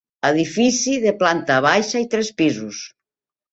[0.27, 2.83] Edifici de planta baixa i tres pisos.